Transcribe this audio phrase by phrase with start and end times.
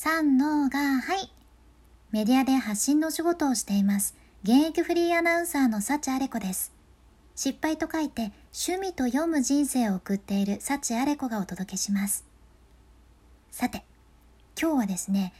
[0.00, 1.28] 三のがはい。
[2.12, 4.14] メディアで発信の仕事をしています。
[4.44, 6.72] 現役フリーアナウンサーの幸あれ子です。
[7.34, 12.24] 失敗と書いて趣味と読む人生を送っている幸あれ子がお届けします。
[13.50, 13.82] さて
[14.56, 15.32] 今日はですね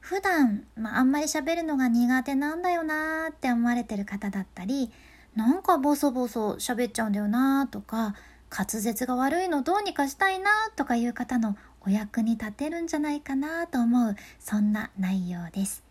[0.00, 4.90] 普段、まあ、あんまり喋るのが苦手なんだよなーって思われてる方だったり
[5.34, 8.14] なんかボソボソ喋っちゃうんだよなーとか
[8.56, 15.84] 滑舌が悪いのどうにかしたいなとかいう方のお役に立てるんじゃないかなと思うそんな内容です。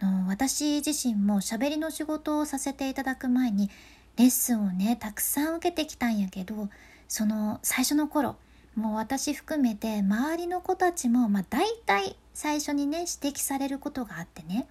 [0.00, 3.70] の私自身も喋りの仕事をさせていただく前に
[4.16, 6.68] レッスンをねたくさん受けてきたんやけど
[7.08, 8.36] その最初の頃
[8.74, 14.66] もう私含めて周りの子たちもまあ大体最初にね指摘されることがあってね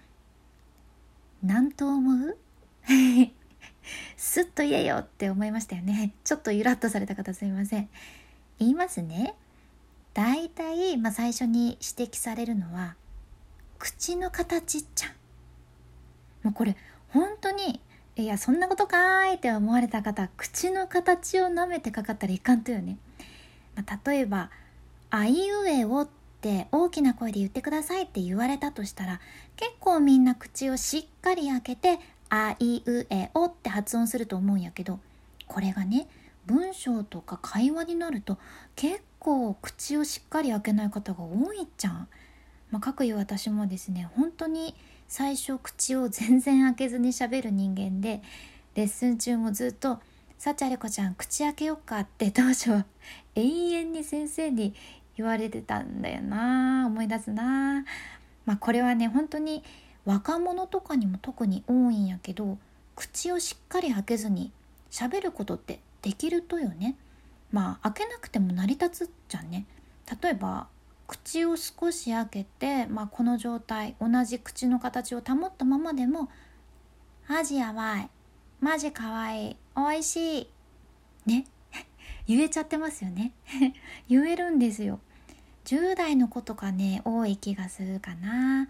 [1.42, 2.36] 何と思う？
[4.16, 6.12] すっと言えよって思いましたよね。
[6.24, 7.88] ちょっとゆらっとされた方すいません。
[8.58, 9.34] 言いますね。
[10.14, 12.96] 大体、まあ、最初に指摘されるのは
[13.78, 15.12] 口の形じゃん。
[16.42, 16.76] もうこれ
[17.08, 17.80] 本当に
[18.14, 22.96] いやそんなことかーいって思われた方口の形を舐めてかかったらいかんとよね、
[23.74, 24.50] まあ、例えば
[25.10, 26.08] 「あいうえお」っ
[26.40, 29.20] て大きな声で言ってくださいって言われたとしたら
[29.56, 34.98] 結構みんな口をしっかり開けて「あいうえお」っ発音すると思うんやけど
[35.46, 36.08] これがね
[36.46, 38.38] 文章とか会話になると
[38.74, 42.08] 結構口をしっかり開けない方が多いじゃん。
[42.70, 44.74] まあ、かくいう私もですね本当に
[45.08, 48.22] 最初口を全然開けずに喋る人間で
[48.74, 50.00] レッスン中もずっと
[50.38, 52.86] 「さちあれこちゃん口開けよっか」って当初は
[53.36, 54.74] 永遠に先生に
[55.16, 57.84] 言われてたんだよな思い出すな
[58.44, 59.62] まあこれはね本当に
[60.04, 62.58] 若者とかにも特に多いんやけど
[62.96, 64.50] 口をしっかり開けずに
[64.90, 66.96] 喋ることってできるとよね。
[67.52, 69.66] まあ開けなくても成り立つじゃんね。
[70.22, 70.66] 例えば
[71.06, 76.28] 口を少し開けて、まあ、この状態同じ口の形を保ったままでも
[77.28, 78.10] 「マジやばい」
[78.60, 80.50] 「マジかわいい」「おいしい」
[81.26, 81.44] ね。
[82.26, 83.32] 言えちゃってますよね。
[84.08, 85.00] 言えるんですよ。
[85.64, 88.68] 10代の子とかね多い気がするかな。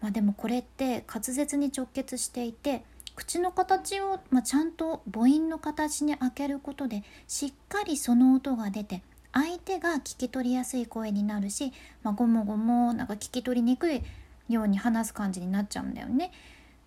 [0.00, 2.84] まあでもこれって滑舌に直結していて
[3.14, 9.02] 口の形を、まあ、ちゃんと母音の形に開けることでしっかりその音が出て
[9.32, 14.02] 相手が聞き取りやすい声になるし、まあ、ごもごもなんか聞き取りにくい
[14.48, 16.32] ように話す感じになっちゃうんだよね。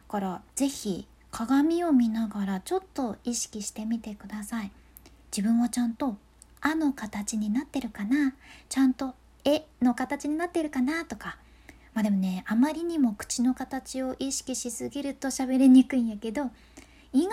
[0.08, 4.72] だから是非鏡を見ながらちょっと意識してみてください。
[5.36, 6.18] 自分はちゃんと
[6.62, 8.34] 「あ」の形になってるかな？
[8.70, 11.04] ちゃんと「え」の形になってるかな？
[11.06, 11.38] とか
[11.96, 16.52] まあでもねあまりにも口の形を意識しすぎると喋りにくいんやけど
[17.12, 17.30] 意外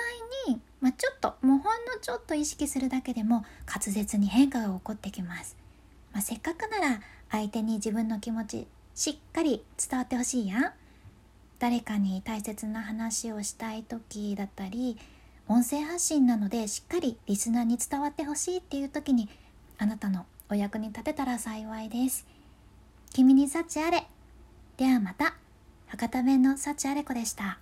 [0.49, 5.57] に、まあ、ちょっともうほんのちょっと意識するだけでも滑舌に変化が起こってきます、
[6.13, 7.01] まあ、せっかくなら
[7.31, 10.73] 相手に自分の気持ちしっかり伝わってほしいやん。
[11.59, 14.99] 誰かに大切な話をしたい時だったり
[15.47, 19.29] 音声発信なのでしっかりリスナーに伝わってほしいっていう時に
[19.79, 22.27] あなたのお役に立てたら幸いです。
[23.15, 24.09] 君に幸あれ。
[24.83, 25.35] ではまた。
[25.87, 27.61] 博多弁の幸あれ子でした。